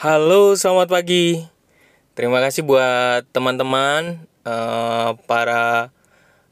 Halo, 0.00 0.56
selamat 0.56 0.88
pagi. 0.88 1.44
Terima 2.16 2.40
kasih 2.40 2.64
buat 2.64 3.20
teman-teman 3.36 4.24
uh, 4.48 5.12
para 5.28 5.92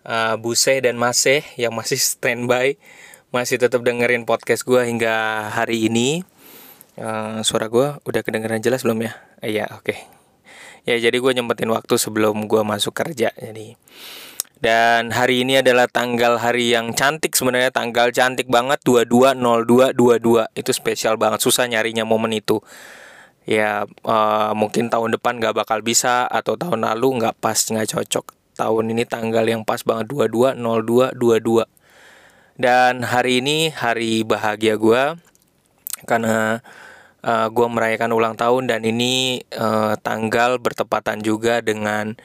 uh, 0.05 0.37
Buse 0.37 0.85
dan 0.85 1.01
Maseh 1.01 1.41
yang 1.57 1.73
masih 1.73 1.97
standby, 1.97 2.77
masih 3.33 3.57
tetap 3.57 3.81
dengerin 3.81 4.29
podcast 4.29 4.69
gue 4.69 4.85
hingga 4.85 5.49
hari 5.49 5.89
ini. 5.89 6.29
Uh, 7.01 7.41
suara 7.41 7.73
gue 7.73 7.97
udah 8.05 8.21
kedengeran 8.21 8.61
jelas 8.61 8.85
belum 8.85 9.09
ya? 9.09 9.17
Iya, 9.41 9.65
uh, 9.73 9.81
oke. 9.81 9.97
Okay. 9.97 9.99
Ya, 10.85 11.01
jadi 11.09 11.17
gue 11.17 11.33
nyempetin 11.33 11.73
waktu 11.73 11.97
sebelum 11.97 12.53
gue 12.53 12.61
masuk 12.61 12.93
kerja. 12.93 13.33
Jadi 13.33 13.81
dan 14.61 15.09
hari 15.09 15.49
ini 15.49 15.65
adalah 15.65 15.89
tanggal 15.89 16.37
hari 16.37 16.77
yang 16.77 16.93
cantik 16.93 17.33
sebenarnya 17.33 17.73
tanggal 17.73 18.13
cantik 18.13 18.45
banget 18.53 18.85
220222 18.85 20.53
itu 20.53 20.71
spesial 20.77 21.17
banget 21.17 21.41
susah 21.41 21.65
nyarinya 21.65 22.05
momen 22.05 22.37
itu 22.37 22.61
ya 23.49 23.89
uh, 24.05 24.53
mungkin 24.53 24.93
tahun 24.93 25.17
depan 25.17 25.41
gak 25.41 25.57
bakal 25.57 25.81
bisa 25.81 26.29
atau 26.29 26.61
tahun 26.61 26.85
lalu 26.85 27.25
nggak 27.25 27.41
pas 27.41 27.57
nggak 27.57 27.89
cocok. 27.97 28.37
Tahun 28.61 28.85
ini 28.91 29.09
tanggal 29.09 29.49
yang 29.49 29.65
pas 29.65 29.81
banget 29.81 30.13
220222 30.13 31.65
dan 32.59 33.07
hari 33.07 33.39
ini 33.39 33.71
hari 33.71 34.27
bahagia 34.27 34.75
gue 34.75 35.15
karena 36.11 36.59
uh, 37.23 37.47
gue 37.55 37.67
merayakan 37.71 38.11
ulang 38.11 38.35
tahun 38.35 38.67
dan 38.67 38.83
ini 38.83 39.47
uh, 39.55 39.95
tanggal 40.03 40.59
bertepatan 40.59 41.23
juga 41.23 41.63
dengan 41.63 42.19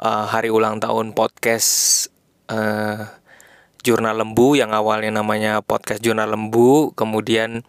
uh, 0.00 0.24
hari 0.32 0.48
ulang 0.48 0.80
tahun 0.80 1.12
podcast 1.12 2.08
uh, 2.48 3.04
Jurnal 3.84 4.18
Lembu 4.18 4.58
yang 4.58 4.74
awalnya 4.74 5.22
namanya 5.22 5.62
podcast 5.62 6.02
Jurnal 6.02 6.32
Lembu, 6.34 6.96
kemudian 6.98 7.62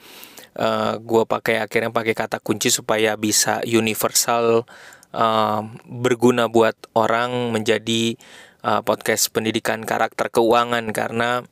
uh, 0.57 0.97
gue 0.99 1.23
pakai 1.23 1.61
akhirnya 1.61 1.93
pakai 1.93 2.17
kata 2.17 2.41
kunci 2.41 2.73
supaya 2.73 3.15
bisa 3.15 3.61
universal 3.63 4.65
uh, 5.13 5.61
berguna 5.85 6.49
buat 6.49 6.75
orang 6.97 7.53
menjadi 7.53 8.17
uh, 8.65 8.81
podcast 8.81 9.29
pendidikan 9.31 9.85
karakter 9.85 10.33
keuangan. 10.33 10.89
Karena 10.91 11.45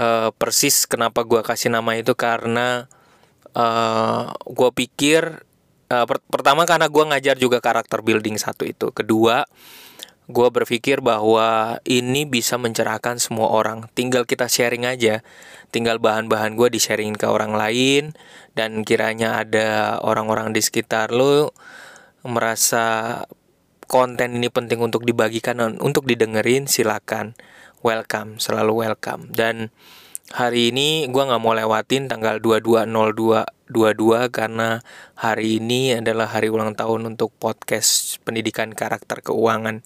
uh, 0.00 0.28
persis 0.34 0.88
kenapa 0.88 1.22
gue 1.22 1.44
kasih 1.44 1.70
nama 1.70 1.94
itu 1.94 2.16
karena 2.16 2.88
uh, 3.54 4.32
gue 4.48 4.70
pikir 4.72 5.44
uh, 5.92 6.06
per 6.08 6.18
pertama 6.26 6.64
karena 6.64 6.88
gue 6.88 7.04
ngajar 7.04 7.36
juga 7.36 7.60
karakter 7.60 8.00
building 8.00 8.40
satu 8.40 8.64
itu. 8.64 8.88
Kedua 8.90 9.44
gue 10.30 10.48
berpikir 10.54 11.02
bahwa 11.02 11.82
ini 11.82 12.22
bisa 12.22 12.54
mencerahkan 12.54 13.18
semua 13.18 13.50
orang. 13.50 13.90
Tinggal 13.98 14.22
kita 14.22 14.46
sharing 14.46 14.86
aja. 14.86 15.26
Tinggal 15.74 15.98
bahan-bahan 15.98 16.54
gue 16.54 16.70
di 16.70 16.78
sharing 16.78 17.18
ke 17.18 17.26
orang 17.26 17.58
lain. 17.58 18.14
Dan 18.54 18.86
kiranya 18.86 19.42
ada 19.42 19.98
orang-orang 19.98 20.54
di 20.54 20.62
sekitar 20.62 21.10
lo 21.10 21.50
merasa 22.22 23.18
konten 23.90 24.38
ini 24.38 24.46
penting 24.46 24.78
untuk 24.78 25.02
dibagikan 25.02 25.58
untuk 25.82 26.06
didengerin 26.06 26.70
silakan. 26.70 27.34
Welcome 27.82 28.38
selalu 28.38 28.86
welcome. 28.86 29.26
Dan 29.34 29.74
hari 30.30 30.70
ini 30.70 31.10
gue 31.10 31.22
nggak 31.22 31.42
mau 31.42 31.52
lewatin 31.52 32.06
tanggal 32.06 32.38
220222 33.72 34.28
karena 34.28 34.84
hari 35.16 35.58
ini 35.58 35.96
adalah 35.96 36.28
hari 36.28 36.52
ulang 36.52 36.76
tahun 36.76 37.16
untuk 37.16 37.32
podcast 37.40 38.20
pendidikan 38.22 38.76
karakter 38.76 39.24
keuangan. 39.24 39.80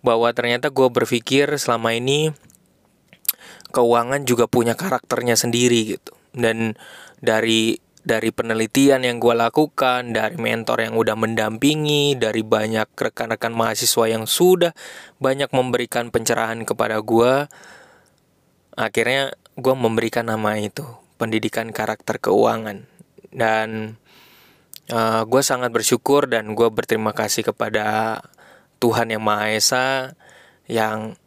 Bahwa 0.00 0.30
ternyata 0.32 0.70
gue 0.70 0.88
berpikir 0.88 1.50
selama 1.58 1.92
ini 1.98 2.30
keuangan 3.74 4.22
juga 4.22 4.46
punya 4.46 4.78
karakternya 4.78 5.34
sendiri 5.34 5.98
gitu. 5.98 6.14
Dan 6.30 6.78
dari 7.18 7.82
dari 8.04 8.28
penelitian 8.30 9.00
yang 9.00 9.16
gue 9.16 9.32
lakukan, 9.32 10.12
dari 10.12 10.36
mentor 10.36 10.84
yang 10.84 10.94
udah 10.94 11.16
mendampingi, 11.16 12.20
dari 12.20 12.44
banyak 12.44 12.92
rekan-rekan 12.92 13.56
mahasiswa 13.56 14.04
yang 14.06 14.28
sudah 14.28 14.76
banyak 15.16 15.48
memberikan 15.56 16.12
pencerahan 16.12 16.68
kepada 16.68 17.00
gue, 17.00 17.48
akhirnya 18.76 19.32
gue 19.56 19.74
memberikan 19.74 20.28
nama 20.28 20.60
itu 20.60 20.84
pendidikan 21.16 21.72
karakter 21.72 22.20
keuangan 22.20 22.93
dan 23.34 23.98
uh, 24.94 25.26
gue 25.26 25.42
sangat 25.42 25.74
bersyukur 25.74 26.30
dan 26.30 26.54
gue 26.54 26.68
berterima 26.70 27.10
kasih 27.10 27.42
kepada 27.42 28.18
Tuhan 28.78 29.10
yang 29.10 29.20
Maha 29.20 29.52
Esa 29.52 30.14
yang 30.70 31.18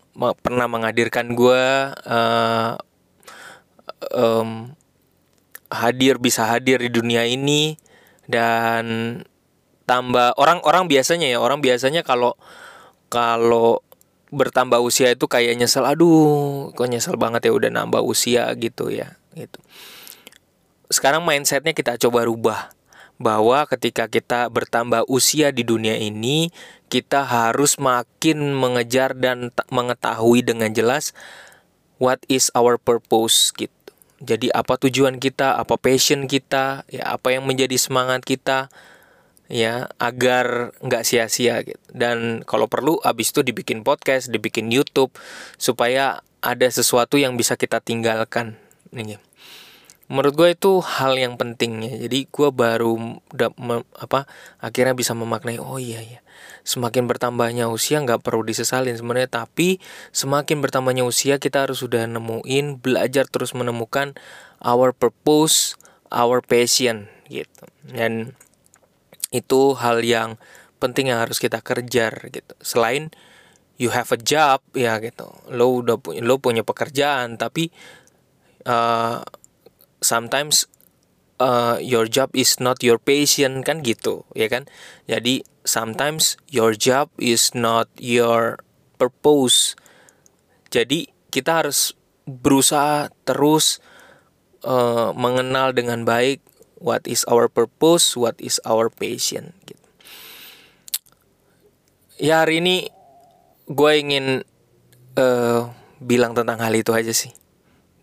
pernah 0.42 0.66
menghadirkan 0.66 1.36
gue 1.36 1.64
uh, 1.94 2.74
um, 4.16 4.74
hadir 5.70 6.18
bisa 6.18 6.48
hadir 6.48 6.82
di 6.82 6.90
dunia 6.90 7.28
ini. 7.28 7.78
Dan 8.28 9.16
tambah 9.88 10.36
orang-orang 10.36 10.92
biasanya 10.92 11.32
ya 11.32 11.40
orang 11.40 11.64
biasanya 11.64 12.04
kalau 12.04 12.36
kalau 13.08 13.80
bertambah 14.28 14.84
usia 14.84 15.16
itu 15.16 15.24
kayak 15.32 15.56
nyesel 15.56 15.88
aduh 15.88 16.76
kok 16.76 16.92
nyesel 16.92 17.16
banget 17.16 17.48
ya 17.48 17.56
udah 17.56 17.72
nambah 17.72 18.04
usia 18.04 18.52
gitu 18.60 18.92
ya 18.92 19.16
gitu 19.32 19.64
sekarang 20.88 21.24
mindsetnya 21.24 21.76
kita 21.76 22.00
coba 22.00 22.28
rubah. 22.28 22.60
Bahwa 23.18 23.66
ketika 23.66 24.06
kita 24.06 24.46
bertambah 24.46 25.10
usia 25.10 25.50
di 25.50 25.66
dunia 25.66 25.98
ini 25.98 26.54
kita 26.86 27.26
harus 27.26 27.82
makin 27.82 28.54
mengejar 28.54 29.18
dan 29.18 29.50
mengetahui 29.74 30.46
dengan 30.46 30.70
jelas 30.70 31.18
what 31.98 32.22
is 32.30 32.54
our 32.54 32.78
purpose 32.78 33.50
gitu. 33.58 33.74
Jadi 34.22 34.54
apa 34.54 34.78
tujuan 34.78 35.18
kita 35.18 35.58
apa 35.58 35.82
passion 35.82 36.30
kita 36.30 36.86
ya 36.90 37.18
apa 37.18 37.34
yang 37.34 37.46
menjadi 37.46 37.78
semangat 37.78 38.22
kita 38.22 38.70
ya 39.50 39.90
agar 39.98 40.78
nggak 40.86 41.02
sia-sia 41.02 41.66
gitu. 41.66 41.82
Dan 41.90 42.46
kalau 42.46 42.70
perlu 42.70 43.02
abis 43.02 43.34
itu 43.34 43.42
dibikin 43.42 43.82
podcast 43.82 44.30
dibikin 44.30 44.70
YouTube 44.70 45.10
supaya 45.58 46.22
ada 46.42 46.68
sesuatu 46.70 47.18
yang 47.18 47.34
bisa 47.34 47.58
kita 47.58 47.82
tinggalkan 47.82 48.62
nih 48.94 49.18
menurut 50.08 50.34
gue 50.36 50.50
itu 50.56 50.80
hal 50.84 51.20
yang 51.20 51.36
penting 51.36 51.84
ya. 51.84 51.94
Jadi 52.08 52.32
gue 52.32 52.50
baru 52.52 53.20
udah 53.32 53.50
apa 54.00 54.28
akhirnya 54.64 54.96
bisa 54.96 55.12
memaknai 55.12 55.60
oh 55.60 55.80
iya 55.80 56.00
ya 56.04 56.20
semakin 56.68 57.08
bertambahnya 57.08 57.72
usia 57.72 58.04
nggak 58.04 58.28
perlu 58.28 58.44
disesalin 58.44 59.00
sebenarnya 59.00 59.48
tapi 59.48 59.80
semakin 60.12 60.60
bertambahnya 60.60 61.08
usia 61.08 61.40
kita 61.40 61.64
harus 61.64 61.80
sudah 61.80 62.04
nemuin 62.12 62.84
belajar 62.84 63.24
terus 63.32 63.56
menemukan 63.56 64.20
our 64.60 64.92
purpose 64.92 65.80
our 66.12 66.44
passion 66.44 67.08
gitu. 67.32 67.66
Dan 67.88 68.36
itu 69.32 69.76
hal 69.80 70.04
yang 70.04 70.36
penting 70.80 71.12
yang 71.12 71.24
harus 71.24 71.40
kita 71.40 71.64
kejar 71.64 72.32
gitu. 72.32 72.54
Selain 72.60 73.12
you 73.80 73.92
have 73.96 74.12
a 74.12 74.20
job 74.20 74.60
ya 74.76 75.00
gitu. 75.00 75.32
Lo 75.48 75.72
udah 75.84 75.96
punya 76.00 76.20
lo 76.24 76.40
punya 76.40 76.68
pekerjaan 76.68 77.40
tapi 77.40 77.72
uh, 78.68 79.24
sometimes 80.02 80.70
uh, 81.42 81.78
your 81.82 82.06
job 82.10 82.34
is 82.34 82.58
not 82.62 82.82
your 82.82 82.98
passion 83.02 83.62
kan 83.66 83.82
gitu 83.82 84.26
ya 84.34 84.50
kan? 84.50 84.70
Jadi 85.10 85.46
sometimes 85.66 86.38
your 86.50 86.74
job 86.78 87.10
is 87.18 87.54
not 87.54 87.90
your 87.98 88.62
purpose. 88.98 89.78
Jadi 90.70 91.10
kita 91.30 91.64
harus 91.64 91.96
berusaha 92.28 93.10
terus 93.24 93.80
uh, 94.68 95.16
mengenal 95.16 95.72
dengan 95.72 96.04
baik 96.04 96.44
what 96.78 97.06
is 97.08 97.24
our 97.32 97.48
purpose, 97.48 98.18
what 98.18 98.38
is 98.42 98.60
our 98.68 98.92
passion 98.92 99.56
gitu. 99.66 99.86
Ya 102.18 102.42
hari 102.42 102.66
ini 102.66 102.90
gue 103.70 103.92
ingin 103.94 104.42
uh, 105.20 105.70
bilang 106.02 106.34
tentang 106.34 106.58
hal 106.58 106.74
itu 106.74 106.90
aja 106.94 107.14
sih 107.14 107.30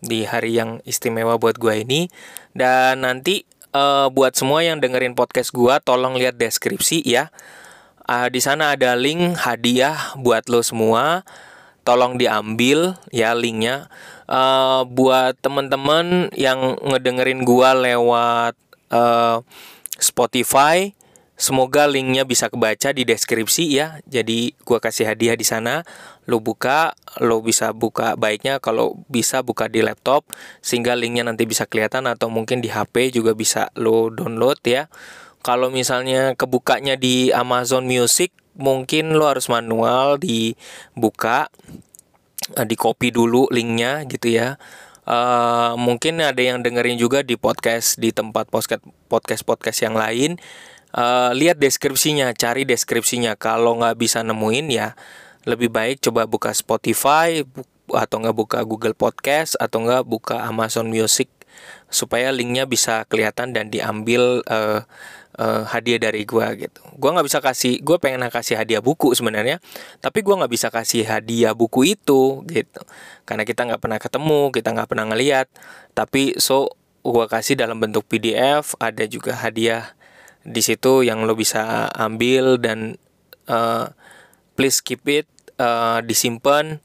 di 0.01 0.27
hari 0.27 0.57
yang 0.57 0.79
istimewa 0.83 1.39
buat 1.39 1.59
gue 1.59 1.83
ini. 1.83 2.07
Dan 2.55 3.03
nanti 3.03 3.43
uh, 3.75 4.07
buat 4.11 4.35
semua 4.35 4.63
yang 4.63 4.79
dengerin 4.79 5.13
podcast 5.13 5.51
gue 5.51 5.73
tolong 5.83 6.15
lihat 6.15 6.39
deskripsi 6.39 7.03
ya. 7.03 7.29
Uh, 8.05 8.29
di 8.29 8.39
sana 8.39 8.77
ada 8.77 8.93
link 8.95 9.35
hadiah 9.39 10.15
buat 10.17 10.47
lo 10.47 10.63
semua. 10.63 11.27
Tolong 11.85 12.17
diambil 12.17 12.97
ya 13.13 13.37
linknya. 13.37 13.91
Uh, 14.25 14.87
buat 14.89 15.37
temen-temen 15.37 16.33
yang 16.33 16.81
ngedengerin 16.81 17.45
gue 17.45 17.69
lewat 17.93 18.57
uh, 18.89 19.45
Spotify. 20.01 20.97
Semoga 21.35 21.83
linknya 21.83 22.23
bisa 22.23 22.47
kebaca 22.47 22.95
di 22.95 23.03
deskripsi 23.03 23.67
ya. 23.75 23.99
Jadi 24.07 24.55
gua 24.63 24.79
kasih 24.79 25.11
hadiah 25.11 25.35
di 25.35 25.43
sana. 25.43 25.83
Lo 26.23 26.39
buka, 26.39 26.95
lo 27.19 27.43
bisa 27.43 27.75
buka 27.75 28.15
baiknya 28.15 28.63
kalau 28.63 29.03
bisa 29.11 29.43
buka 29.43 29.67
di 29.67 29.83
laptop 29.83 30.23
sehingga 30.63 30.95
linknya 30.95 31.27
nanti 31.27 31.43
bisa 31.43 31.67
kelihatan 31.67 32.07
atau 32.07 32.31
mungkin 32.31 32.63
di 32.63 32.71
HP 32.71 33.11
juga 33.11 33.35
bisa 33.35 33.67
lo 33.75 34.07
download 34.07 34.63
ya. 34.63 34.87
Kalau 35.43 35.69
misalnya 35.69 36.33
kebukanya 36.33 36.97
di 36.97 37.29
Amazon 37.29 37.85
Music, 37.85 38.33
mungkin 38.55 39.13
lo 39.13 39.29
harus 39.29 39.51
manual 39.51 40.17
dibuka, 40.17 41.51
eh, 42.57 42.65
di 42.65 42.73
copy 42.79 43.11
dulu 43.13 43.51
linknya 43.51 44.07
gitu 44.07 44.31
ya 44.31 44.57
Uh, 45.05 45.77
mungkin 45.77 46.17
ada 46.17 46.41
yang 46.41 46.65
dengerin 46.65 46.97
juga 46.97 47.21
di 47.21 47.37
podcast 47.37 48.01
di 48.01 48.09
tempat 48.09 48.49
podcast 48.49 48.81
podcast 49.05 49.45
podcast 49.45 49.79
yang 49.85 49.93
lain. 49.93 50.41
Uh, 50.95 51.35
lihat 51.35 51.59
deskripsinya, 51.59 52.31
cari 52.31 52.63
deskripsinya. 52.63 53.35
Kalau 53.35 53.75
nggak 53.75 53.99
bisa 53.99 54.23
nemuin 54.23 54.67
ya 54.71 54.95
lebih 55.45 55.69
baik 55.69 56.01
coba 56.01 56.25
buka 56.25 56.55
Spotify 56.55 57.43
atau 57.91 58.17
nggak 58.17 58.35
buka 58.35 58.59
Google 58.65 58.97
Podcast 58.97 59.53
atau 59.61 59.83
nggak 59.85 60.07
buka 60.07 60.41
Amazon 60.41 60.89
Music 60.89 61.29
supaya 61.87 62.33
linknya 62.33 62.65
bisa 62.65 63.05
kelihatan 63.07 63.53
dan 63.53 63.69
diambil 63.71 64.41
uh, 64.49 64.83
uh, 65.39 65.63
hadiah 65.69 66.01
dari 66.01 66.27
gue 66.27 66.43
gitu. 66.67 66.81
Gue 66.97 67.09
nggak 67.13 67.27
bisa 67.27 67.39
kasih, 67.39 67.79
gue 67.79 67.97
pengen 68.01 68.27
kasih 68.27 68.59
hadiah 68.59 68.83
buku 68.83 69.15
sebenarnya, 69.15 69.63
tapi 70.03 70.25
gue 70.25 70.35
nggak 70.35 70.51
bisa 70.51 70.67
kasih 70.73 71.07
hadiah 71.07 71.55
buku 71.55 71.95
itu 71.95 72.43
gitu, 72.49 72.81
karena 73.23 73.47
kita 73.47 73.63
nggak 73.63 73.81
pernah 73.81 73.99
ketemu, 74.01 74.41
kita 74.51 74.69
nggak 74.75 74.89
pernah 74.89 75.05
ngeliat. 75.13 75.47
Tapi 75.95 76.35
so 76.41 76.75
gue 77.05 77.25
kasih 77.29 77.55
dalam 77.55 77.79
bentuk 77.79 78.03
PDF, 78.09 78.75
ada 78.81 79.05
juga 79.07 79.37
hadiah 79.37 79.94
di 80.45 80.61
situ 80.61 81.01
yang 81.01 81.25
lo 81.25 81.33
bisa 81.33 81.89
ambil 81.97 82.61
dan 82.61 83.01
uh, 83.49 83.89
please 84.53 84.79
keep 84.79 85.01
it 85.09 85.25
uh, 85.57 85.99
disimpan. 86.05 86.79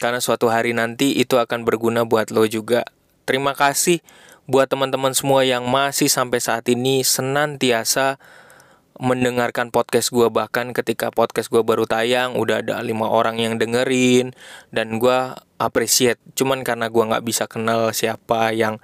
Karena 0.00 0.16
suatu 0.16 0.48
hari 0.48 0.72
nanti 0.72 1.12
itu 1.20 1.36
akan 1.36 1.68
berguna 1.68 2.08
buat 2.08 2.32
lo 2.32 2.48
juga. 2.48 2.88
Terima 3.28 3.52
kasih 3.52 4.00
buat 4.48 4.70
teman-teman 4.70 5.12
semua 5.12 5.44
yang 5.44 5.68
masih 5.68 6.08
sampai 6.08 6.40
saat 6.40 6.64
ini 6.72 7.04
senantiasa 7.04 8.16
mendengarkan 9.00 9.72
podcast 9.72 10.12
gue 10.12 10.28
bahkan 10.28 10.72
ketika 10.76 11.08
podcast 11.08 11.48
gue 11.48 11.60
baru 11.64 11.88
tayang 11.88 12.36
udah 12.36 12.64
ada 12.64 12.80
lima 12.80 13.12
orang 13.12 13.36
yang 13.36 13.60
dengerin. 13.60 14.32
Dan 14.72 14.96
gue 14.96 15.36
appreciate. 15.60 16.22
Cuman 16.32 16.64
karena 16.64 16.88
gue 16.88 17.04
nggak 17.04 17.26
bisa 17.26 17.44
kenal 17.44 17.92
siapa 17.92 18.56
yang 18.56 18.80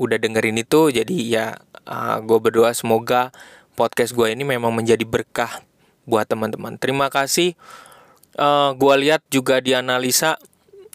udah 0.00 0.16
dengerin 0.16 0.56
itu 0.56 0.88
jadi 0.88 1.16
ya 1.28 1.46
uh, 1.84 2.16
ah, 2.16 2.18
gue 2.24 2.38
berdoa 2.40 2.72
semoga 2.72 3.36
podcast 3.74 4.12
gue 4.14 4.32
ini 4.32 4.42
memang 4.42 4.74
menjadi 4.74 5.02
berkah 5.06 5.62
buat 6.08 6.26
teman-teman. 6.26 6.76
Terima 6.76 7.06
kasih. 7.12 7.54
Uh, 8.38 8.74
gue 8.78 8.94
lihat 9.06 9.22
juga 9.30 9.58
di 9.58 9.74
analisa 9.74 10.38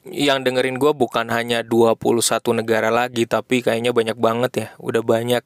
yang 0.05 0.45
dengerin 0.45 0.77
gue 0.77 0.93
bukan 0.93 1.27
hanya 1.33 1.65
21 1.65 2.61
negara 2.61 2.93
lagi 2.93 3.25
tapi 3.25 3.65
kayaknya 3.65 3.91
banyak 3.91 4.17
banget 4.19 4.51
ya 4.55 4.67
udah 4.79 5.03
banyak. 5.03 5.43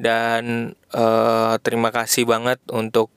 Dan 0.00 0.74
uh, 0.96 1.54
terima 1.62 1.94
kasih 1.94 2.26
banget 2.26 2.58
untuk 2.72 3.12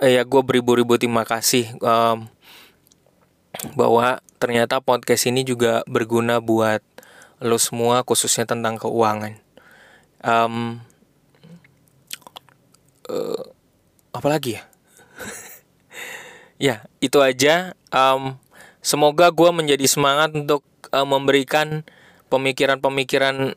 uh, 0.00 0.10
ya 0.10 0.24
gue 0.24 0.42
beribu-ribu 0.42 0.96
terima 0.96 1.22
kasih 1.22 1.70
um, 1.84 2.26
bahwa 3.76 4.24
ternyata 4.40 4.80
podcast 4.80 5.28
ini 5.28 5.44
juga 5.44 5.84
berguna 5.84 6.40
buat 6.40 6.80
lo 7.40 7.56
semua 7.56 8.04
khususnya 8.04 8.48
tentang 8.48 8.76
keuangan. 8.80 9.36
Um, 10.20 10.84
uh, 13.10 13.42
apa 14.14 14.28
lagi 14.30 14.54
ya? 14.54 14.62
Ya 16.60 16.84
itu 17.00 17.16
aja. 17.24 17.72
Um, 17.88 18.36
Semoga 18.80 19.28
gue 19.28 19.50
menjadi 19.52 19.84
semangat 19.84 20.32
untuk 20.32 20.64
uh, 20.88 21.04
memberikan 21.04 21.84
pemikiran-pemikiran 22.32 23.52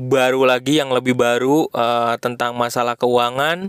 baru 0.00 0.48
lagi 0.48 0.80
yang 0.80 0.88
lebih 0.96 1.12
baru 1.12 1.68
uh, 1.76 2.16
tentang 2.16 2.56
masalah 2.56 2.96
keuangan. 2.96 3.68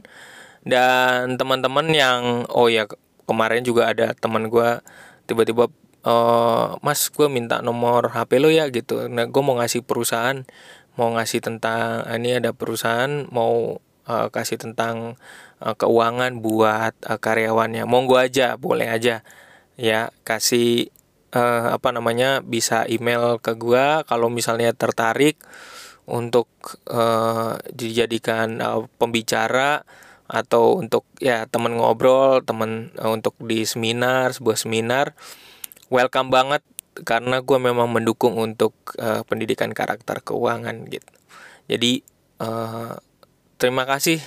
Dan 0.64 1.36
teman-teman 1.36 1.92
yang 1.92 2.48
oh 2.48 2.72
ya 2.72 2.88
kemarin 3.28 3.68
juga 3.68 3.92
ada 3.92 4.16
teman 4.16 4.48
gue 4.48 4.80
tiba-tiba 5.28 5.68
uh, 6.08 6.80
mas 6.80 7.12
gue 7.12 7.28
minta 7.28 7.60
nomor 7.60 8.16
HP 8.16 8.40
lo 8.40 8.48
ya 8.48 8.72
gitu. 8.72 9.12
Nah 9.12 9.28
gue 9.28 9.42
mau 9.44 9.60
ngasih 9.60 9.84
perusahaan 9.84 10.48
mau 10.96 11.12
ngasih 11.20 11.44
tentang 11.44 12.08
ini 12.16 12.40
ada 12.40 12.56
perusahaan 12.56 13.28
mau 13.28 13.84
uh, 14.12 14.28
kasih 14.28 14.60
tentang 14.60 15.16
uh, 15.64 15.76
keuangan 15.80 16.44
buat 16.44 16.92
uh, 17.08 17.16
karyawannya. 17.16 17.88
Monggo 17.88 18.20
aja 18.20 18.60
boleh 18.60 18.92
aja. 18.92 19.24
Ya 19.80 20.12
kasih 20.28 20.92
uh, 21.32 21.72
apa 21.80 21.96
namanya 21.96 22.44
bisa 22.44 22.84
email 22.92 23.40
ke 23.40 23.56
gua. 23.56 24.04
Kalau 24.04 24.28
misalnya 24.28 24.76
tertarik 24.76 25.40
untuk 26.04 26.52
uh, 26.92 27.56
dijadikan 27.72 28.60
uh, 28.60 28.84
pembicara 29.00 29.88
atau 30.28 30.80
untuk 30.80 31.08
ya 31.20 31.44
temen 31.48 31.76
ngobrol 31.76 32.40
temen 32.44 32.92
uh, 33.00 33.12
untuk 33.12 33.36
di 33.40 33.64
seminar 33.64 34.36
sebuah 34.36 34.60
seminar 34.60 35.16
welcome 35.88 36.28
banget. 36.28 36.60
Karena 36.92 37.40
gue 37.40 37.56
memang 37.56 37.88
mendukung 37.88 38.36
untuk 38.36 38.76
uh, 39.00 39.24
pendidikan 39.24 39.72
karakter 39.72 40.20
keuangan 40.28 40.92
gitu. 40.92 41.08
Jadi 41.72 42.04
uh, 42.44 43.00
terima 43.62 43.86
kasih 43.86 44.18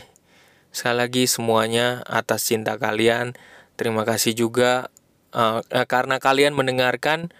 sekali 0.70 1.02
lagi 1.02 1.24
semuanya 1.26 2.06
atas 2.06 2.46
cinta 2.46 2.78
kalian. 2.78 3.34
Terima 3.74 4.06
kasih 4.06 4.38
juga 4.38 4.86
uh, 5.34 5.58
karena 5.90 6.22
kalian 6.22 6.54
mendengarkan 6.54 7.34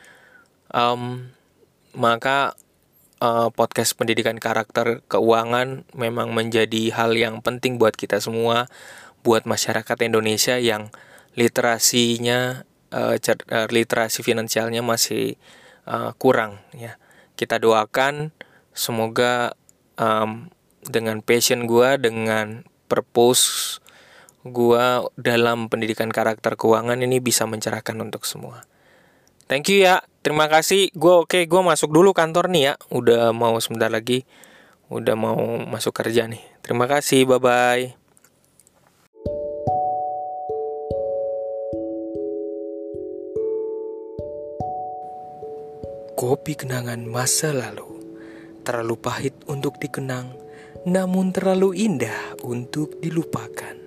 um, 0.74 1.30
maka 1.94 2.58
uh, 3.22 3.54
podcast 3.54 3.94
pendidikan 3.94 4.42
karakter 4.42 5.06
keuangan 5.06 5.86
memang 5.94 6.34
menjadi 6.34 6.90
hal 6.90 7.14
yang 7.14 7.38
penting 7.46 7.78
buat 7.78 7.94
kita 7.94 8.18
semua 8.18 8.66
buat 9.22 9.46
masyarakat 9.46 9.94
Indonesia 10.02 10.58
yang 10.58 10.90
literasinya 11.38 12.66
uh, 12.90 13.14
literasi 13.70 14.26
finansialnya 14.26 14.82
masih 14.82 15.38
uh, 15.86 16.10
kurang 16.18 16.58
ya. 16.74 16.98
Kita 17.38 17.62
doakan 17.62 18.34
semoga 18.74 19.54
um, 19.94 20.50
dengan 20.88 21.20
passion 21.24 21.64
gue 21.64 21.96
dengan 22.00 22.64
purpose 22.86 23.78
gua 24.44 25.08
dalam 25.16 25.72
pendidikan 25.72 26.12
karakter 26.12 26.54
keuangan 26.60 27.00
ini 27.00 27.18
bisa 27.18 27.48
mencerahkan 27.48 27.96
untuk 27.96 28.28
semua. 28.28 28.68
Thank 29.48 29.72
you 29.72 29.84
ya. 29.84 30.04
Terima 30.24 30.48
kasih. 30.48 30.88
Gue 30.96 31.24
oke, 31.24 31.36
okay, 31.36 31.42
gue 31.44 31.60
masuk 31.60 31.92
dulu 31.92 32.16
kantor 32.16 32.48
nih 32.48 32.72
ya. 32.72 32.74
Udah 32.92 33.32
mau 33.36 33.56
sebentar 33.60 33.92
lagi. 33.92 34.24
Udah 34.88 35.16
mau 35.16 35.36
masuk 35.64 35.92
kerja 35.96 36.28
nih. 36.28 36.40
Terima 36.64 36.88
kasih. 36.88 37.28
Bye 37.28 37.40
bye. 37.40 37.84
Kopi 46.16 46.56
kenangan 46.56 47.04
masa 47.04 47.52
lalu 47.52 47.94
terlalu 48.64 48.96
pahit 48.96 49.36
untuk 49.44 49.76
dikenang, 49.76 50.32
namun 50.84 51.32
terlalu 51.32 51.88
indah 51.88 52.40
untuk 52.44 53.00
dilupakan. 53.00 53.83